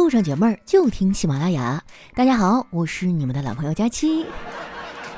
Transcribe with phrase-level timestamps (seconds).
[0.00, 1.84] 路上解闷儿就听喜马拉雅。
[2.14, 4.24] 大家好，我是你们的老朋友佳期。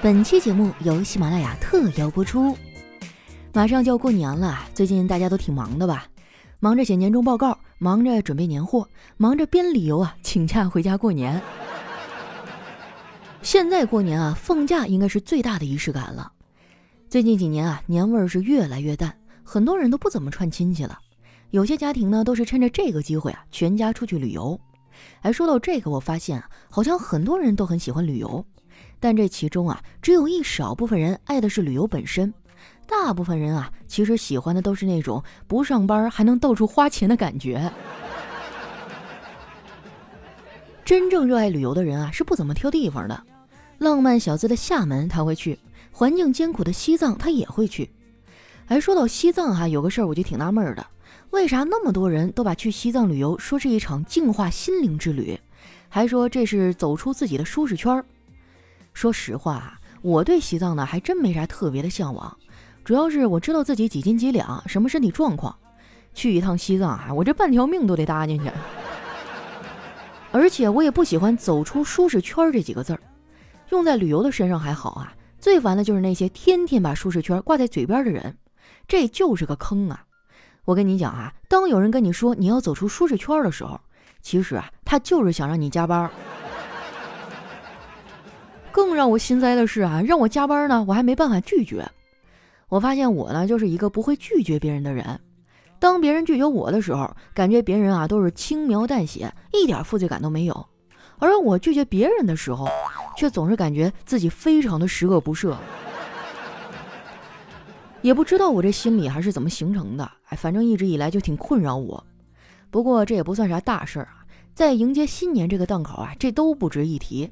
[0.02, 2.58] 本期节目由喜马拉雅特邀播出。
[3.52, 6.08] 马上就要过年了，最近大家都挺忙的吧？
[6.58, 11.40] 忙着写年终报告，忙着准备年货，忙着编理由啊，请假回家过年。
[13.40, 16.32] 现在过年啊，放假应该是最大的仪式感了。
[17.08, 20.98] 最近几年啊，年味儿是越来越淡，很多人都不怎么串亲戚了。
[21.50, 24.60] 有些家庭呢，都是趁着这个机会啊，全家出去旅游。
[25.20, 28.44] 哎，说到这个，我发现啊，好像很多人都很喜欢旅游，
[29.00, 32.32] 但这其中啊，只有一少部分人爱的是旅游本身，
[32.86, 37.70] 大部分人啊，其实喜欢的都是那种不上班还能到处花钱的感觉。
[40.84, 43.24] 真正热爱旅游的人啊，是不怎么挑地方的。
[43.78, 45.58] 浪漫小资的厦门他会去，
[45.90, 47.90] 环境艰苦的西藏他也会去。
[48.66, 50.86] 哎，说到西藏哈，有个事儿我就挺纳闷的。
[51.32, 55.40] 为啥那么多人都把去西藏旅游说是一场净化心灵之旅，
[55.88, 58.04] 还说这是走出自己的舒适圈？
[58.92, 62.36] 说实话啊，我对西藏呢还真没啥特别的向往，
[62.84, 65.56] 主要是我知道自己几斤几两，什么身体状况，
[66.12, 68.50] 去一趟西藏啊，我这半条命都得搭进去。
[70.32, 73.00] 而且我也不喜欢“走出舒适圈”这几个字儿，
[73.70, 78.36] 用在旅游的身上还好啊，最烦的就是那些天天把舒适圈挂在嘴边的人，
[78.86, 80.04] 这就是个坑啊。
[80.64, 83.80] 我跟你讲啊，当有人跟你说你要走出舒适圈的时候，
[84.20, 86.08] 其实啊，他就是想让你加班。
[88.70, 91.84] 更让我心塞的是啊，让我加班呢，我还没办法拒绝。
[92.68, 95.18] 我发现我呢，就是一个不会拒绝别人的人。
[95.78, 100.54] 当别人拒绝我的时候，感觉别人啊都是轻描淡写，一点负罪感都没有；
[101.18, 102.68] 而我拒绝别人的时候，
[103.16, 105.56] 却总是感觉自己非常的十恶不赦。
[108.02, 112.04] 也不知道我这心理还是怎么形成的，哎，反正一直以来就挺困扰我。
[112.68, 117.30] 不过这也不算啥大事儿啊，在迎接新年这个档口啊，这都不值一提。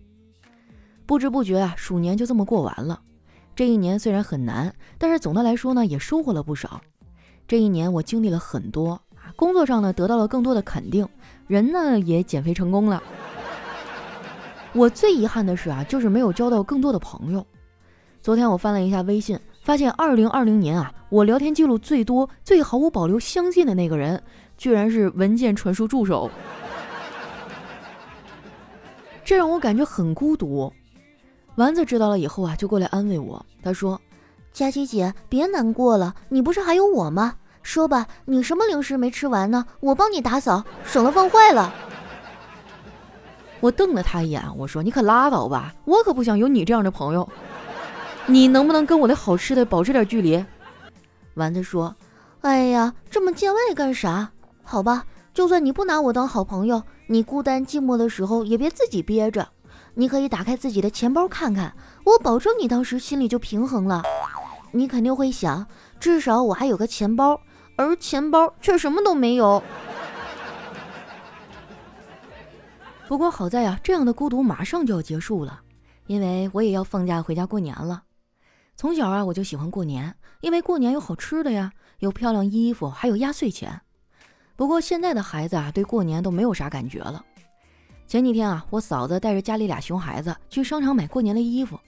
[1.07, 3.01] 不知不觉啊，鼠年就这么过完了。
[3.57, 6.81] 这一年虽然很难，但是总的来说呢，也收获了不少。
[7.49, 11.09] 这一年我经历了很多啊，工作上呢得到了更多的肯定，
[11.49, 13.03] 人呢也减肥成功了。
[14.73, 17.45] 我最遗憾的是啊，就是没有交到更多的朋友。
[18.23, 19.37] 昨天我翻了一下微信。
[19.61, 24.21] 发现二零二零年啊，我聊天记录最多、最毫无保留相信的那个人，
[24.57, 26.31] 居然是文件传输助手，
[29.23, 30.73] 这让我感觉很孤独。
[31.57, 34.01] 丸子知道了以后啊，就过来安慰我，他说
[34.51, 37.35] ：“佳琪姐，别难过了，你不是还有我吗？
[37.63, 39.67] 说吧，你什么零食没吃完呢？
[39.81, 41.75] 我帮你打扫，省得放坏了。”
[43.61, 47.29] 我瞪了他一眼，我说：“你可拉倒吧，我可不想有你这样的朋友。”
[48.31, 50.45] 你能不能跟我的好吃的保持点距离？
[51.35, 51.97] 丸子说
[52.43, 54.31] ：“哎呀，这么见外干啥？
[54.63, 55.05] 好吧，
[55.35, 59.49] 就算你不拿我当好朋友，你孤单寂寞的时候也别自己憋着。
[59.95, 61.75] 你可以打开自己的钱包看看，
[62.05, 64.05] 我保证你当时心里就平衡了。
[64.71, 65.67] 你肯定会想，
[65.99, 67.41] 至少我还有个钱包，
[67.77, 69.61] 而钱包却什么都没有。
[73.09, 75.61] 不过好在呀，这样的孤独马上就要结束了，
[76.07, 78.05] 因为我也要放假回家过年了。”
[78.81, 83.79] 从小啊，我就喜欢过年，因为过年有好吃的呀，有漂亮衣服，还有压岁钱。
[84.57, 87.23] 不过现在的孩子啊，对过年都没有啥感觉了。
[88.07, 91.79] 前几天啊，我嫂子带着家里俩熊孩子去商场买过年的衣服，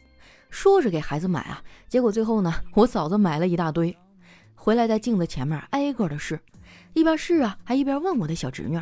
[0.51, 3.97] 说是给孩子买啊，结果最后呢，我嫂子买了一大堆，
[4.55, 6.39] 回来在镜子前面挨个的试，
[6.93, 8.79] 一边试啊，还一边问我的小侄女：“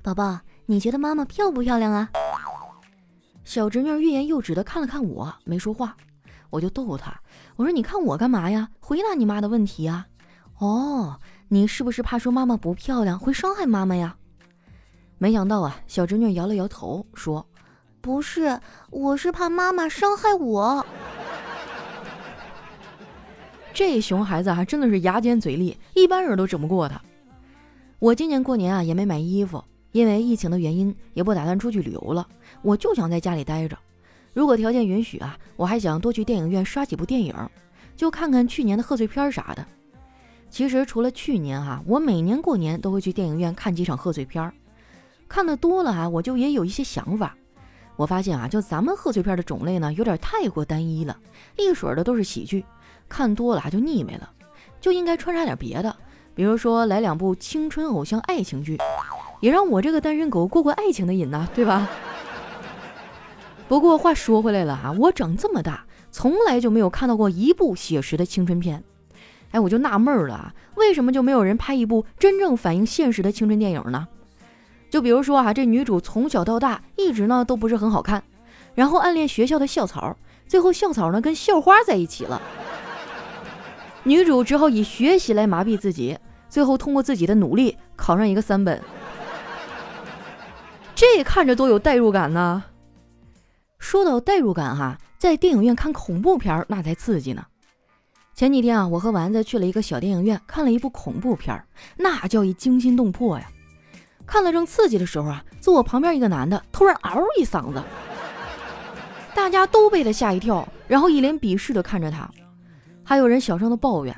[0.00, 2.08] 宝宝，你觉得妈妈漂不漂亮啊？”
[3.42, 5.96] 小侄女欲言又止的看了看我，没说话。
[6.52, 7.18] 我就逗他，
[7.56, 8.68] 我说：“你看我干嘛呀？
[8.78, 10.06] 回答你妈的问题啊！”
[10.60, 11.18] 哦，
[11.48, 14.14] 你是不是怕说妈妈不漂亮会伤害妈妈呀？
[15.16, 17.46] 没想到啊，小侄女摇了摇头说
[18.02, 20.84] ：“不是，我是怕妈妈伤害我。”
[23.72, 27.00] 这熊孩子还真的是牙尖嘴利，一般人都整不过他。
[27.98, 32.28] 我今年过年啊也没买衣服，因为疫情的原因，也不打算出去旅游了，
[32.60, 33.78] 我就想在家里待着。
[34.32, 37.34] 如果条件允许啊，我还想多去电影院刷几部电影，
[37.96, 39.66] 就看看去年的贺岁片啥的。
[40.48, 44.52] 其实除了去年哈，我每年过年都会去电影院看几场贺岁片儿，
[45.28, 47.36] 看的多了啊，我就也有一些想法。
[47.96, 51.16] 我发现啊，就咱们贺岁片的种类呢，有点太过单一了，
[51.56, 52.64] 一水儿的都是喜剧，
[53.08, 54.30] 看多了啊就腻味了，
[54.80, 55.94] 就应该穿插点别的，
[56.34, 58.78] 比如说来两部青春偶像爱情剧，
[59.40, 61.88] 也让我这个单身狗过过爱情的瘾呐，对吧？
[63.72, 68.84] 不过话说回来了啊，我长这么大从来就没有看到过一部写实的青春片。
[69.52, 74.06] 哎，我就纳闷了啊，为什么就没有人拍一部真正反映现实的青春电影呢？
[74.90, 78.22] 就比如说啊，这女主从小到大一直呢都不是很好看，
[78.74, 82.42] 然后暗恋学校的校草，最后校草呢跟校花在一起了，
[84.02, 86.18] 女主只好以学习来麻痹自己，
[86.50, 88.78] 最后通过自己的努力考上一个三本。
[90.94, 92.64] 这看着多有代入感呢！
[93.82, 97.44] 说到代入感哈，在电影院看恐怖片那才刺激呢。
[98.32, 101.60] 前几天啊，我和丸子去了一个小电影院，看了一部恐怖片
[101.96, 103.50] 那叫一惊心动魄呀！
[104.24, 107.82] 看了正刺激的时候啊，坐我旁边一个男的突然嗷一嗓子，
[109.34, 112.30] 大家都被他吓一跳，然后一脸鄙视的看着他，
[113.02, 114.16] 还有人小声的抱怨：“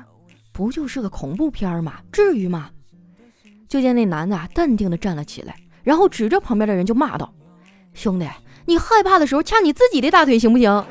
[0.53, 1.95] 不就是个恐怖片吗？
[2.11, 2.69] 至于吗？”
[3.67, 5.55] 就见那男的啊淡定的站了起来。
[5.83, 7.33] 然后指着旁边的人就骂道
[7.93, 8.27] ：“兄弟，
[8.65, 10.85] 你害怕的时候掐你自己的大腿行不行？”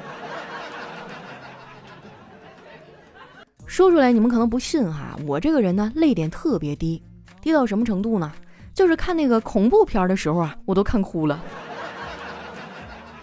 [3.67, 7.03] 说出来你们可能不信哈，我这个人呢泪点特别低，
[7.43, 8.32] 低到什么程度呢？
[8.73, 11.43] 就是看那个恐怖片的时候啊，我都看哭了。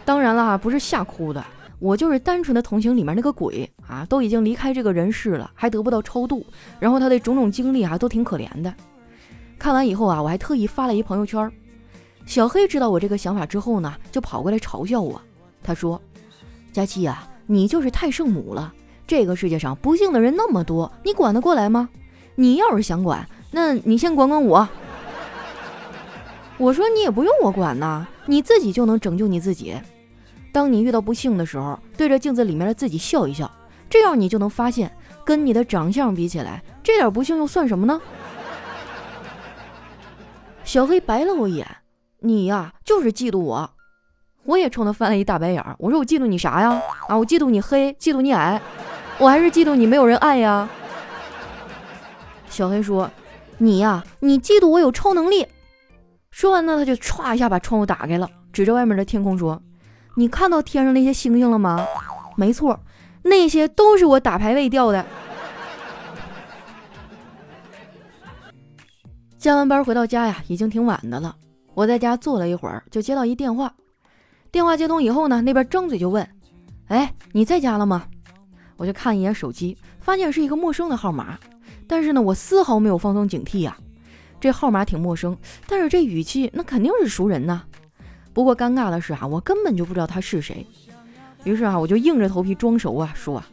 [0.04, 1.46] 当然了哈，不是吓哭的，
[1.80, 6.46] 我就是单纯的同情里面那个鬼啊，都已经离开这个人世了，还得不到超度，
[6.80, 8.74] 然后他的种种经历啊都挺可怜的。
[9.58, 11.50] 看完以后啊，我还特意发了一朋友圈。
[12.26, 15.22] 小黑知道我这个想法之后呢，就跑过来嘲笑我。
[15.64, 16.02] 他说
[16.72, 18.74] ：“佳琪呀，你就是太圣母了。
[19.06, 21.90] 这个世界上不幸的人那么多，你管得过来吗？
[22.36, 24.68] 你要是想管，那你先管管我。”
[26.58, 29.76] 我说：“你也不用我管呐，你自己就能拯救你自己。
[30.54, 33.52] 当你遇到不幸的时候，对着镜子里面的自己笑一笑，
[33.90, 34.92] 这样你就能发现，
[35.26, 38.00] 跟你的长相比起来，这点不幸又算什么呢？”
[40.64, 41.68] 小黑白了我一眼。
[42.24, 43.70] 你呀，就是嫉妒我，
[44.44, 45.76] 我也冲他翻了一大白眼儿。
[45.80, 46.80] 我说我嫉妒你啥呀？
[47.08, 48.62] 啊，我嫉妒你黑，嫉妒你矮，
[49.18, 50.70] 我还是嫉妒你没有人爱呀。
[52.48, 53.10] 小黑说
[53.58, 55.48] ：“你呀，你嫉妒我有超能力。”
[56.30, 59.60] 说完呢，他就歘一下把窗户打开了，指着外面的天空说
[60.16, 61.84] ：“你看到天上那些星星了吗？
[62.36, 62.80] 没错，
[63.24, 65.04] 那些都是我打排位掉的。”
[69.40, 71.36] 加完班回到家呀，已经挺晚的了。
[71.82, 73.74] 我在家坐了一会儿，就接到一电话。
[74.52, 76.28] 电话接通以后呢，那边张嘴就问
[76.90, 78.06] ：“哎，你在家了吗？”
[78.78, 81.40] 我就看一眼手机，发现是一个陌生的号码。
[81.88, 83.76] 但是呢，我丝毫没有放松警惕呀。
[84.40, 85.36] 这号码挺陌生，
[85.66, 87.64] 但是这语气那肯定是熟人呐。
[88.32, 90.64] 不过尴尬的是啊，我根本就不知道他是谁。
[91.46, 93.44] 于是啊，我就硬着头皮装熟啊，说：“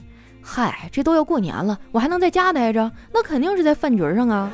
[0.45, 2.93] 嗨，这都要过年了，我还能在家待着？
[3.11, 4.53] 那肯定是在饭局上啊。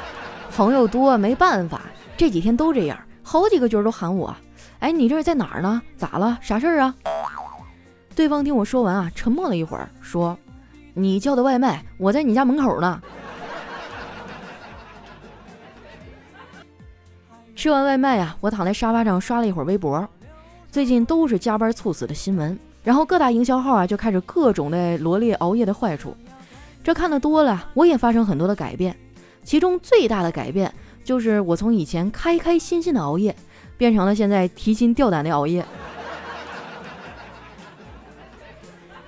[0.54, 1.80] 朋友多没办法。”
[2.16, 4.32] 这几天都这样，好几个角都喊我。
[4.78, 5.82] 哎，你这是在哪儿呢？
[5.96, 6.38] 咋了？
[6.40, 6.94] 啥事儿啊？
[8.14, 10.38] 对方听我说完啊，沉默了一会儿，说
[10.94, 13.02] ：“你叫的外卖，我在你家门口呢。”
[17.56, 20.06] 吃完外卖啊，我躺在沙发上刷了一会儿微博。
[20.70, 26.14] 最近都是加班猝死的新闻，然后各大营销号啊就开始各种的罗列熬夜的坏处。
[26.82, 28.94] 这看的多了，我也发生很多的改变，
[29.42, 30.70] 其中最大的改变。
[31.04, 33.36] 就是我从以前开开心心的熬夜，
[33.76, 35.64] 变成了现在提心吊胆的熬夜。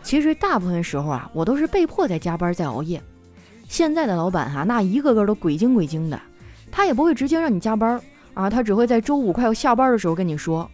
[0.02, 3.02] 其实大部分时候啊，我都是被迫在加班在熬夜。
[3.69, 6.20] 现在的老板哈，那一个个都鬼精鬼精的，
[6.70, 8.00] 他也不会直接让你加班
[8.34, 10.71] 啊，他只会在周五快要下班的时候跟你说：“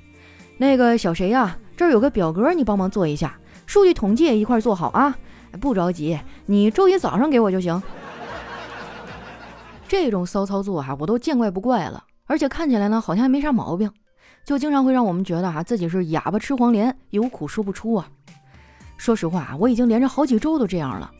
[0.58, 5.16] 那个小谁呀，这儿有个表格，你帮忙做一下，数据统计也一块做好啊，
[5.60, 7.82] 不着急，你周一早上给我就行。”
[9.92, 13.92] 这种骚操作哈，我都见怪不怪了，而且看起来呢，好像还没啥毛病，
[14.42, 18.08] 就经常会让我们觉得哈，自己是哑巴吃黄连，有苦说不出啊。
[18.96, 21.10] 说实话，我已经连着好几周都这样了。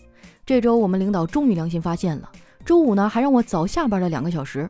[0.47, 2.31] 这周我们领导终于良心发现了，
[2.65, 4.67] 周五呢还让我早下班了两个小时，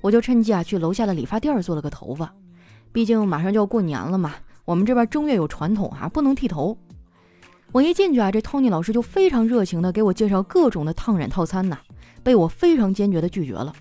[0.00, 2.32] 我就趁机啊去楼下的理发店做了个头发，
[2.92, 6.78] 毕竟马上就要过年了嘛，我们这边正月有传统啊，不能剃头。
[7.72, 11.76] 我一进去啊，这 Tony 老师就非常热情的给我介绍各种的烫染套餐呐。
[12.22, 13.72] 被我非常坚决的拒绝了，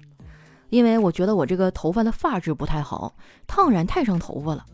[0.69, 3.15] 因为我觉得我这个头发的发质不太好，
[3.45, 4.65] 烫染太伤头发了。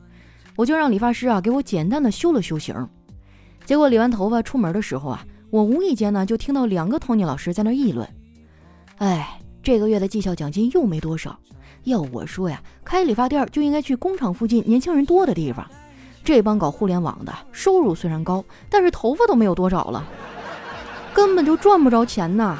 [0.55, 2.75] 我就让理发师啊给我简单的修了修型。
[3.65, 8.08] 结果理完头发出门的时候啊，我无意间呢就听到两个 Tony 老师在那议论
[9.00, 11.39] ：“哎，这个月的绩效奖金又没多少。
[11.86, 15.65] 要我说呀，开理发店就应该去工厂附近年轻人多的地方。
[16.24, 20.05] 这帮搞互联网的收入虽然高，但是头发都没有多少了，
[21.13, 22.60] 根本就赚不着钱呐。”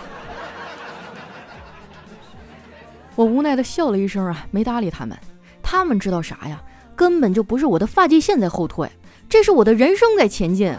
[3.16, 5.18] 我无奈的笑了一声啊，没搭理他们。
[5.62, 6.62] 他们知道啥呀？
[6.96, 8.88] 根本就不是我的发际线在后退，
[9.28, 10.76] 这是我的人生在前进。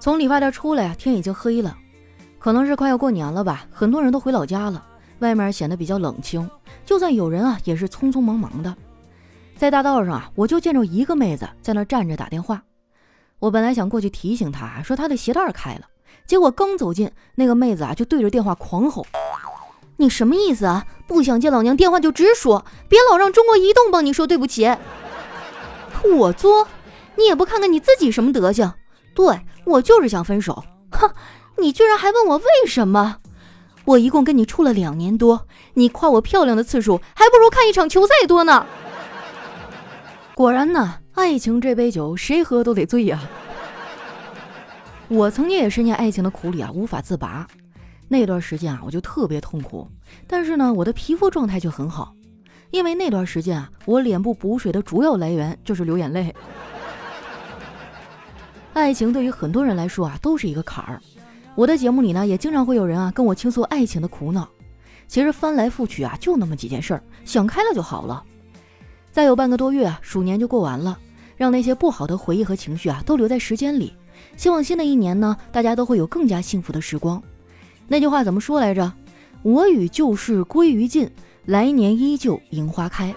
[0.00, 1.76] 从理发店出来啊，天已经黑了，
[2.38, 4.84] 可能是快要过年了吧，很多人都回老家了。
[5.20, 6.50] 外面显得比较冷清，
[6.84, 8.76] 就算有人啊，也是匆匆忙忙的。
[9.56, 12.62] 在大道上啊，我就见着一个妹子在那站着打电话。
[13.38, 15.86] 我本来想过去提醒她，说她的鞋带开了，
[16.26, 19.06] 结果刚走近，那个妹子啊就对着电话狂吼
[19.98, 20.86] ：“你什么意思啊？
[21.06, 24.74] 不想接老娘电话就直说，别老让中国移动帮你说对不起。”
[26.16, 26.66] 我作，
[27.16, 28.72] 你也不看看你自己什么德行？
[29.14, 30.64] 对我就是想分手。
[30.90, 31.10] 哼，
[31.58, 33.18] 你居然还问我为什么？
[33.84, 38.66] 我一共跟你处了两年多，你夸我漂亮的次数还不如看一场球赛多呢。
[40.34, 43.20] 果然呢，爱情这杯酒谁喝都得醉呀。
[45.14, 47.46] 我曾经也深陷爱情的苦里啊，无法自拔。
[48.08, 49.88] 那段时间啊，我就特别痛苦，
[50.26, 52.12] 但是呢，我的皮肤状态却很好，
[52.72, 56.34] 因为那段时间啊，我脸部补水的主要来源就是流眼泪。
[58.72, 61.00] 爱情对于很多人来说啊，都是一个坎儿。
[61.54, 64.48] 我的节目里呢，也经常会有人啊跟我倾诉爱情的苦恼。
[65.06, 68.24] 其实翻来覆去啊，就那么几件事儿，想开了就好了。
[69.12, 70.98] 再有半个多月啊，鼠年就过完了，
[71.36, 73.94] 让那些不好的回忆和情绪啊都留在时间里。
[74.36, 77.22] 希望新的一年呢，大家都会有更加幸福的时光。
[77.88, 78.92] 那句话怎么说来着？
[79.42, 81.10] 我与旧事归于尽，
[81.44, 83.14] 来年依旧迎花开。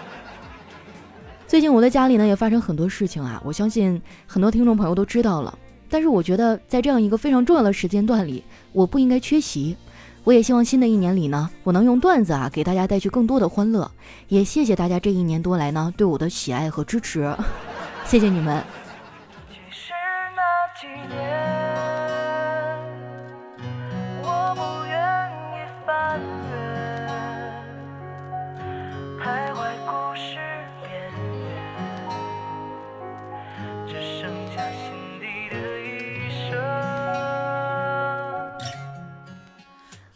[1.48, 5.58] 最近我的家里呢也发生很多事情啊，我相信很多听众朋友都知道了。
[5.88, 9.76] 但是我觉得在这样一个非常重要的时间段里，我不应该缺席。
[10.22, 13.90] 我也希望新的一年里呢，我能用段子啊给大家带去更多的欢乐。
[14.28, 17.34] 也谢谢大家这一年多来呢对我的喜爱和支持，
[18.04, 18.79] 谢谢你们。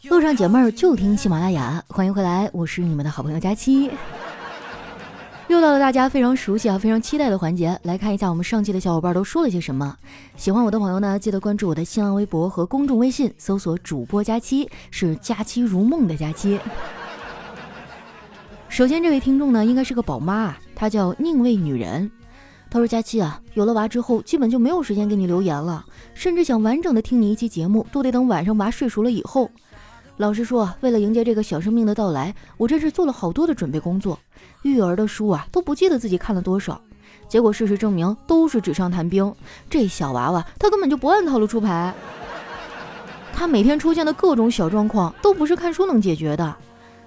[0.09, 3.89] 路上解闷儿就听喜马拉雅，欢迎回来，我是你们的好朋友佳期。
[5.47, 9.95] 又到了大家非常熟悉啊、非常期待的环节，来看一下我们上期的小伙伴都说了些什么。
[10.35, 16.59] 喜欢我的朋友呢，记得关注我的新浪微博和公众微信，搜索主播佳期，是佳期如梦的佳期。
[18.69, 22.11] 首先，这位听众呢，应该是个宝妈，她叫宁为女人。
[22.69, 29.49] 她说：“佳期啊，有了娃之后，基本就没有时间给你留言了，甚至想完整的听你一期节目，都得等晚上娃睡熟了以后。”
[30.17, 34.17] 老实说，为了迎接这个小生命的到来，我真是做了好多的准备工作。
[34.61, 36.79] 育儿的书啊，都不记得自己看了多少。
[37.27, 39.33] 结果事实证明，都是纸上谈兵。
[39.69, 41.93] 这小娃娃，他根本就不按套路出牌。
[43.33, 46.55] 他每天出现的各种小状况，都不是看书能解决的。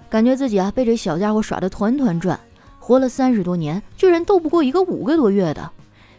[0.07, 2.39] 感觉自己啊，被这小家伙耍得团团转。
[2.77, 5.71] 活了三十多年，居然斗不过一个五个多月的。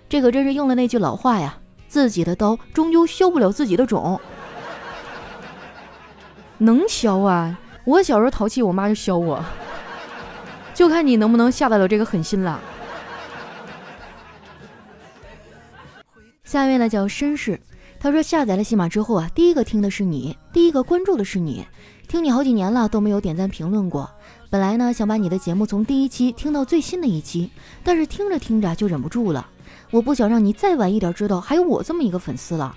[0.08, 1.56] 这可真是应了那句老话呀：
[1.86, 4.20] 自己的刀终究削不了自己的种。
[6.62, 7.58] 能削啊！
[7.86, 9.42] 我小时候淘气，我妈就削我，
[10.74, 12.60] 就看你能不能下得了这个狠心了。
[16.44, 17.58] 下面呢叫绅士，
[17.98, 21.66] 他说下载了喜马之后啊，第一个听的是你，第一个关注的是你，
[22.06, 24.10] 听你好几年了都没有点赞评论过。
[24.50, 27.50] 本来呢想把你的节目从第一期听到最新的一期，
[27.82, 29.48] 但是听着听着就忍不住了，
[29.90, 32.76] 我不想让你再晚一点知道还有我这么一个粉丝了。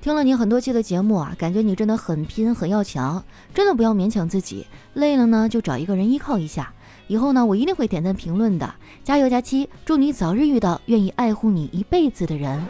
[0.00, 4.66] 听了你很多期的节目啊，感觉你真的很拼，很要强，真的不要勉强自己。
[4.94, 6.72] 累了呢，就找一个人依靠一下。
[7.06, 8.74] 以后呢，我一定会点赞评论的。
[9.04, 9.68] 加油，佳期！
[9.84, 12.64] 祝你早日遇到愿意爱护你一辈子的人。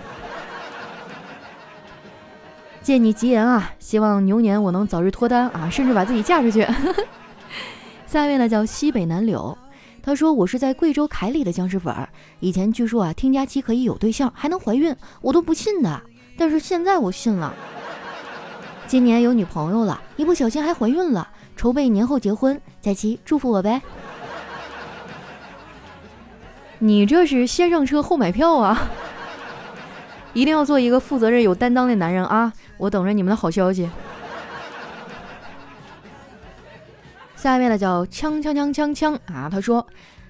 [2.83, 6.67] 借你吉言啊，希望牛年我能早日脱单啊，甚至把自己嫁出去。
[8.09, 9.57] 下一位呢，叫西北南柳，
[10.03, 11.95] 他说我是在贵州凯里的僵尸粉，
[12.41, 16.03] 以前据说啊，听佳期可以有对象还能怀孕，我都不信的。
[16.41, 17.55] 但是现在我信了，
[18.87, 23.83] 今年有女朋友了，一不小心还怀孕了，筹备年后结婚，佳期祝福我呗。
[26.79, 28.89] 你这是先上车后买票啊！
[30.33, 32.51] 一定要做一个负责任、有担当的男人啊！
[32.79, 33.91] 我等着你们的好消息。
[37.37, 39.87] 下面的叫枪枪枪枪枪啊，他说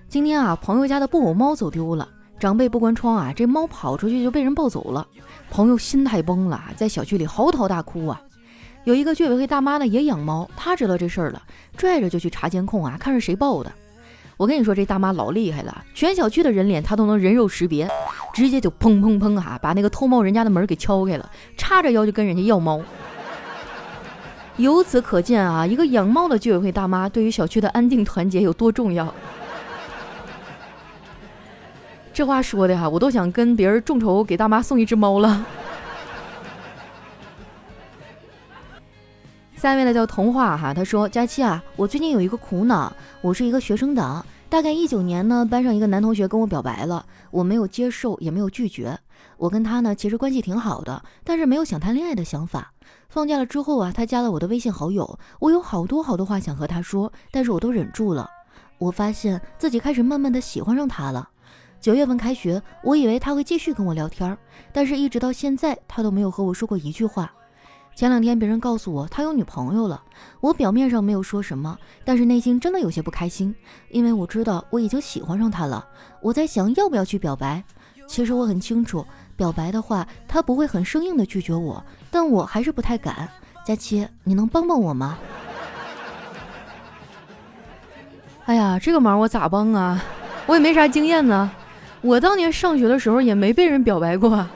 [0.09, 2.09] 今天啊，朋友家的布偶猫走丢了。
[2.41, 5.07] 长辈不关窗啊，这猫跑出去就被人抱走了，
[5.51, 8.21] 朋友心态崩了，在小区里嚎啕大哭啊。
[8.85, 11.43] 有一个居委会大妈呢也养猫，她知道这事儿了，
[11.77, 13.71] 拽着就去查监控啊，看是谁抱的。
[14.39, 17.87] 我跟你说，这大妈老厉害了，全小区的人脸她都能人肉识别，
[18.33, 22.81] 直接就砰砰砰哈，把那个偷猫人家的门给敲开了，叉着腰就跟人家要猫。
[24.57, 29.15] 由此可见啊，一个养猫的居委会大妈对于小区的安定团结有多重要。
[32.13, 35.47] 这话说的哈，我都想跟别人众筹给大妈送一只猫了。
[39.57, 48.99] 下面呢叫童话哈，他说：佳期啊，我最近有一个苦恼，我是一个学生党，大概一九年呢，班上一个男同学跟我表白了，我没有接受，也没有拒绝。
[49.37, 52.73] 我跟他呢，其实关系挺好的，但是没有想谈恋爱的想法。
[53.09, 58.29] 放假了之后啊，他加了我的微信好友，我有好多好多话想和他说，但是我都忍住了。
[58.79, 61.29] 我发现自己开始慢慢的喜欢上他了。
[61.81, 64.37] 九月份开学，我以为他会继续跟我聊天，
[64.71, 67.33] 但是一直到现在，他都没有和我说过一句话。
[67.95, 70.03] 前两天别人告诉我他有女朋友了，
[70.41, 73.55] 我表面上没有说什么，但是内心真的有些不开心，
[73.89, 75.87] 因为我知道我已经喜欢上他了。
[76.21, 77.65] 我在想要不要去表白。
[78.07, 83.27] 其实我很清楚，表白的话他不会很生硬的拒绝我，但我还是不太敢。
[83.65, 85.19] 佳琪，你能帮帮我吗？
[88.45, 90.03] 哎呀，这个忙我咋帮啊？
[90.47, 91.51] 我也没啥经验呢。
[92.03, 94.47] 我当年上学的时候也没被人表白过，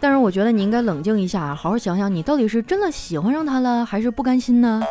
[0.00, 4.82] 但是我觉得你应该冷静一下，好好想想，你到底是真的喜欢上他了，还是不甘心呢？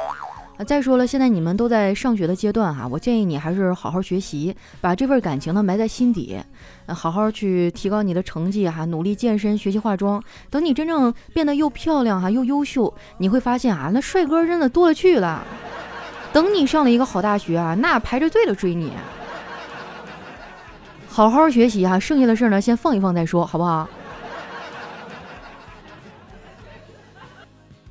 [0.58, 6.40] 啊，再说了，现在你们都在上学的阶段哈，我建议你还是好好学习，把这份感情呢埋在心底，
[6.88, 10.24] 好好去提高你的成绩哈，努力健身，学习化妆。
[10.50, 15.44] 等你真正变得又漂亮哈又优秀，你会发现啊，那帅哥真的多了去了。
[16.32, 18.92] 等你上了一个好大学啊，那排着队的追你。
[21.12, 23.86] 好好学习哈，剩下的事儿呢，先放一放再说，好不好？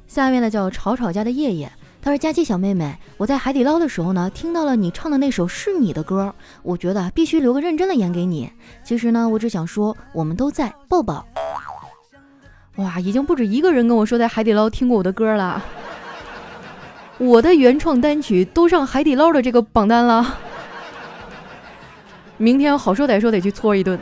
[0.06, 8.50] 下面呢叫吵吵家的叶叶，他说：“佳琪小妹妹，我在海底捞的时候呢，听到了你唱的那首是你的歌，我觉得必须留个认真的言给你。
[8.82, 11.24] 其实呢，我只想说，我们都在抱抱。
[12.76, 15.62] 哇，已经不止一个人跟我说在海底捞听过我的歌了，
[17.18, 20.38] 我的原创单曲都上海底捞的这个榜单了。”
[22.40, 24.00] 明天好说歹说得去搓一顿。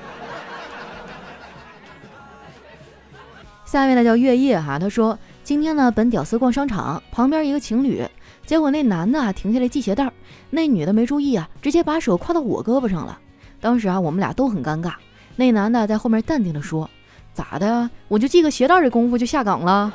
[3.64, 8.06] 下面呢叫月夜哈，他说今天呢本屌丝逛商场，旁边一个情侣，
[8.46, 10.08] 结果那男的啊停下来系鞋带，
[10.50, 13.18] 那女的没注意啊，直接把手挎到我胳膊上了。
[13.60, 14.92] 当时啊我们俩都很尴尬。
[15.34, 16.88] 那男的在后面淡定的说
[17.34, 17.90] ：“咋的？
[18.06, 19.92] 我就系个鞋带的功夫就下岗了？”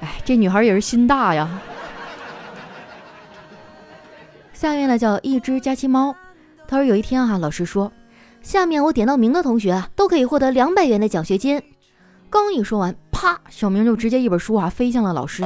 [0.00, 1.48] 哎，这女孩也是心大呀。
[4.60, 6.14] 下面呢叫一只假期猫，
[6.68, 7.90] 他说有一天哈，老师说，
[8.42, 11.62] 下面我点到名的同学啊都可以获得两百元的奖学金。
[12.28, 15.42] 刚一说完，啪，小明就直接一本书啊飞向了老师，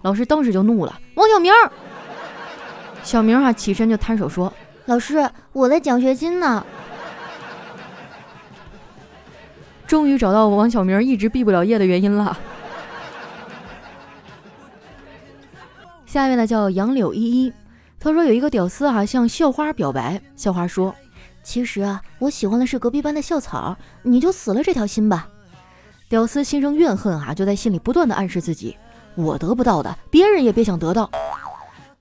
[0.00, 1.52] 老师当时就怒了，王小明。
[3.02, 4.50] 小明哈起身就摊手说，
[4.86, 6.64] 老师，我的奖学金呢？
[9.86, 12.38] 终于找到王小明一直毕不了业的原因了。
[16.06, 17.52] 下面呢叫杨柳依依。
[18.06, 20.94] 他说有一个屌丝啊向校花表白，校花说
[21.42, 25.26] ：“其实啊，我喜欢的是隔壁班的校草，你就死了这条心吧。”
[26.08, 28.76] 屌丝心生怨恨啊，就在心里不断的暗示自己
[29.16, 31.10] ：“我得不到的，别人也别想得到。”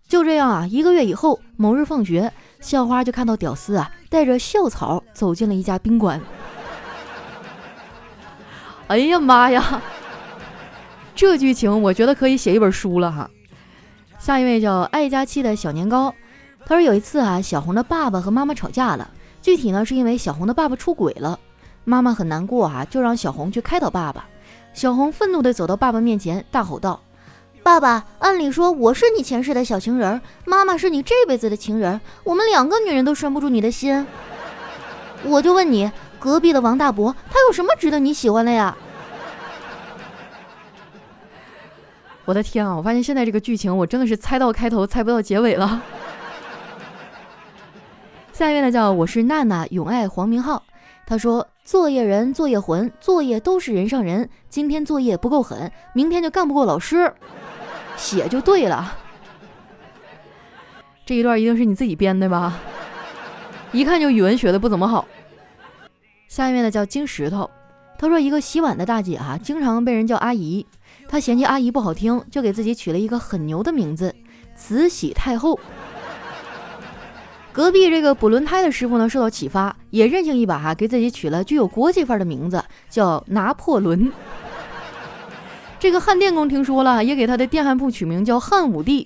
[0.07, 6.21] 就这样啊，一个月以后，某日放学，校花就看到屌丝啊带着校草走进了一家宾馆。
[8.85, 9.81] 哎呀妈呀，
[11.15, 13.27] 这剧情我觉得可以写一本书了哈。
[14.25, 16.11] 下一位叫爱佳期的小年糕，
[16.65, 19.07] 他说有一次啊，小红的爸爸和妈妈吵架了，
[19.39, 21.39] 具体呢是因为小红的爸爸出轨了，
[21.83, 24.25] 妈妈很难过啊，就让小红去开导爸爸。
[24.73, 26.99] 小红愤怒地走到爸爸面前，大吼道
[27.61, 34.07] ：“爸爸，按理说我是你前世的小情人，妈妈是你这辈子的情人，我们两个女人都拴不住你的心。
[35.21, 38.75] 我就问你，隔壁的王大伯他有什么值得你喜欢的呀？”
[42.25, 42.75] 我的天啊！
[42.75, 45.81] 我发现现在这个剧情，我真的是猜到开头，猜不到结尾了。
[48.33, 50.63] 下一位呢，叫我是娜娜，永爱黄明浩。
[51.05, 54.27] 他说：“作业人，作业魂，作业都是人上人。
[54.49, 57.13] 今天作业不够狠，明天就干不过老师。”
[57.95, 58.97] 写就对了。
[61.05, 62.57] 这一段一定是你自己编的吧？
[63.71, 65.07] 一看就语文学的不怎么好。
[66.27, 67.47] 下一位呢，叫金石头。
[67.99, 70.65] 他说：“一个洗碗的大姐哈，经常被人叫阿姨。”
[71.07, 74.13] 他嫌弃阿姨不好听，就给自己取了一个很牛的名字——
[74.55, 75.59] 慈禧太后。
[77.53, 84.11] 隔壁这个补轮胎的师傅呢，受到启发，也任性一把哈，给自己取了具有国际范儿的名字，叫拿破仑。
[85.79, 89.05] 这个焊电工听说了，也给他的电焊铺取名叫汉武帝。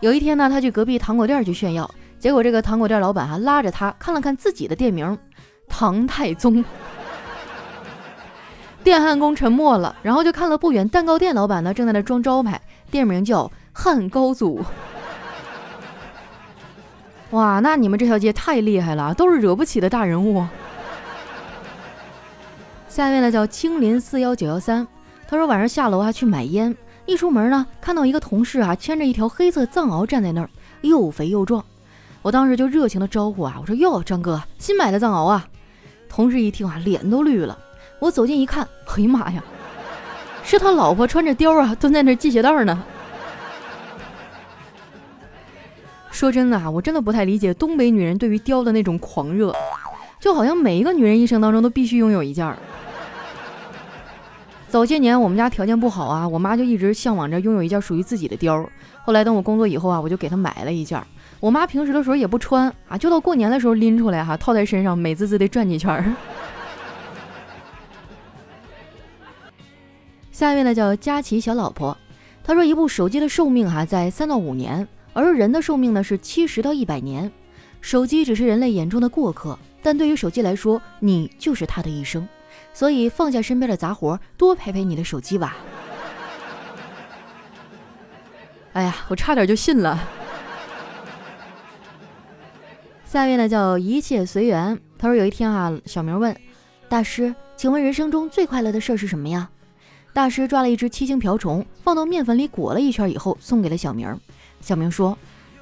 [0.00, 5.16] 有一天呢，他去隔壁糖果店去炫耀，结果这个糖果店老板哈拉着他看了看自己的店名——
[5.66, 6.62] 唐太宗。
[8.84, 12.60] 电焊工沉默了，然后就看了不远蛋糕店老板呢，正在那装招牌，
[12.90, 14.64] 店名叫汉高祖。
[17.30, 20.46] 哇，那你们这条街太厉害了，都是惹不起的大人物。
[22.88, 24.86] 下一位呢叫青林四幺九幺三，
[25.28, 30.48] 他说晚上下楼还去买烟，一出门呢，看到一个同事啊牵着一条黑色藏獒站在那儿，
[30.80, 31.62] 又肥又壮。
[32.22, 35.46] 我当时就热情的招呼啊，我说哟，张哥，新买的藏獒啊。
[36.08, 37.58] 同事一听啊，脸都绿了。
[37.98, 39.42] 我走近一看，哎呀妈呀，
[40.44, 42.82] 是他老婆穿着貂啊，蹲在那系鞋带呢。
[46.10, 49.54] 说真的啊，我真的不太理解东北女人对于貂的那种狂热，
[50.20, 52.56] 就好像每一个女人一生当中都必须拥有一件儿。
[54.68, 58.66] 早些年我们家条件不好啊，我妈就一直向往着拥有一件属于自己的貂。
[59.02, 61.00] 后来等我工作以后啊，我就给她买了一件。
[61.40, 66.04] 我妈平时的时候也不穿啊，就到过年的时候拎出来哈，套在身上，美滋滋的转几圈儿。
[70.38, 71.98] 下一位呢叫佳琪小老婆，
[72.44, 77.28] 她说一部手机的寿命哈在三到五年，而人的寿命呢是七十到一百年。
[77.80, 82.24] 手机只是人类眼中的过客，但对于手机来说，你就是它的一生。
[82.72, 85.56] 所以放下身边的杂活，多陪陪你的手机吧。
[88.74, 89.98] 哎呀，我差点就信了。
[93.04, 94.78] 下一位呢叫一切随缘。
[94.96, 96.32] 他说有一天啊，小明问
[96.88, 99.50] 大师：“请问人生中最快乐的事是什么呀？”
[100.12, 104.12] 大师抓了一只七星瓢虫，放到面粉里裹了一圈以后，送给了小明。
[104.60, 105.16] 小明说：“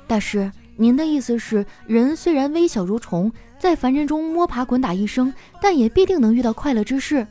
[0.09, 7.27] 大师，您的意思是，人虽然微小如虫，在凡尘中摸爬滚打一生，但也必定能遇到快乐之事。”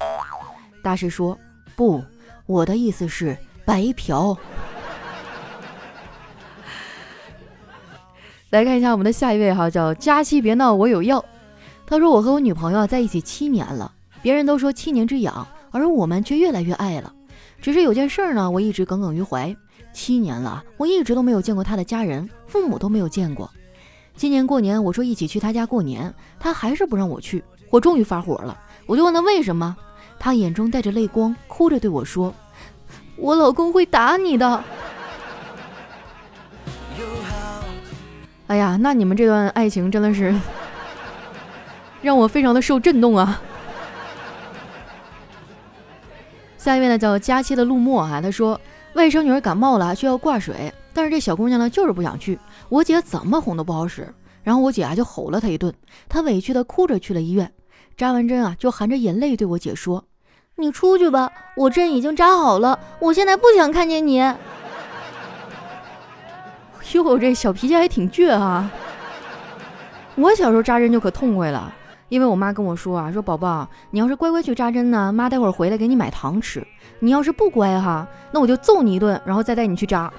[0.84, 1.36] 大师说
[1.75, 2.04] ：“不，
[2.45, 4.38] 我的意思是白嫖。
[8.51, 11.25] ”来看一下我们的下一位哈，叫佳期别闹，我有药。
[11.88, 17.12] 他说我和我女朋友在一起七年了，别人都说七年之痒，而我们却越来越爱了。
[17.62, 19.54] 只是有件事呢，我一直耿耿于怀。
[19.92, 23.50] 七年了，我一直都没有见过他的家人，父母都没有见过。
[24.16, 27.44] 今年过年，我说一起去他家过年，他还是不让我去。
[27.70, 29.76] 我终于发火了，我就问他为什么，
[30.18, 32.34] 他眼中带着泪光，哭着对我说
[33.18, 34.64] ：“我老公会打你的。”
[38.48, 40.34] 哎呀，那你们这段爱情真的是
[42.02, 43.42] 让我非常的受震动啊！
[46.65, 48.60] 下一位呢叫佳期的陆墨啊，他说
[48.93, 55.71] 外甥女儿感冒了需要挂水，但是这小姑娘呢就是不想去，我姐怎么哄都不好使，然后我姐啊就吼了她一顿，
[56.10, 57.51] 她委屈的哭着去了医院，
[57.95, 60.04] 扎完针啊就含着眼泪对我姐说
[60.58, 64.17] ：“你出去吧，我针已经扎好了，我现在不想看见你。”
[66.93, 68.71] 哟，这小脾气还挺倔啊！
[70.15, 71.71] 我小时候扎针就可痛快了，
[72.10, 76.62] 因为我妈跟我说啊，说宝宝，你要是乖乖去扎针呢，妈待会儿回来给你买糖吃；
[77.00, 80.12] 你要是不乖哈，那我就揍你一顿，然后再带你去扎。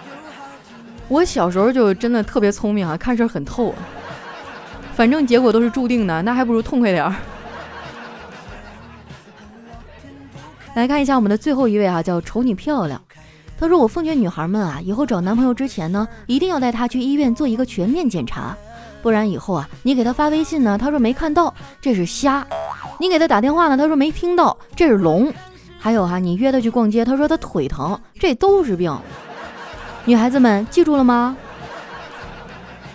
[1.08, 3.74] 我小时候就真的特别聪明啊，看事儿很透，
[4.94, 7.14] 反正结果都是注定的，那还不如痛快点儿。
[10.76, 13.00] 来看一下我们的最后一位啊，叫瞅你漂亮。
[13.58, 18.56] 他说：“我奉劝女孩们啊，以后找男朋友之前呢，一定要带他去医院做一个全面检查，
[19.02, 22.42] 不然以后啊，你给他发微信呢，他说没看到，这是瞎；
[22.98, 25.32] 你给他打电话呢，他说没听到，这是聋。
[25.78, 28.94] 还有哈，你约他去逛街，他说他腿疼，这都是病。
[30.04, 31.36] 女孩子们记住了吗？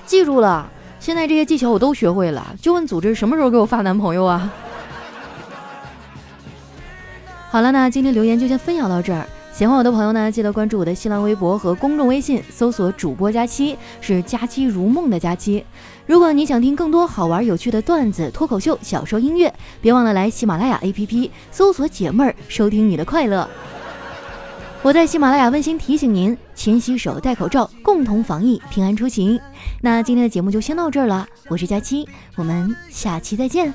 [0.05, 0.69] 记住了。
[0.99, 4.51] 现在这些技巧我都学会了，就问组织什么时候给我发男朋友啊？
[7.49, 15.63] 好了，那今天留言就先分享到这儿。”喜欢我的朋友呢，记得关注我的新浪微博和公众微信，搜索主播佳期，是佳期如梦的佳期。
[16.05, 23.49] 如果你想听更多好玩有趣的段子、脱口秀、小说、音乐，别忘了来喜马拉雅 APP 搜索解闷儿，收听你的快乐。
[24.81, 29.39] 我在喜马拉雅温馨提醒您：勤洗手、戴口罩，共同防疫，平安出行。
[29.79, 33.73] 那今天的节目就先到这儿了，我是佳期，我们下期再见。